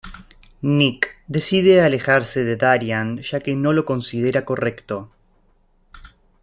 Nick 0.63 1.09
decide 1.27 1.79
alejarse 1.83 2.43
de 2.43 2.55
Darian 2.57 3.19
ya 3.19 3.39
que 3.39 3.55
no 3.55 3.71
lo 3.71 3.85
considera 3.85 4.43
correcto. 4.43 5.11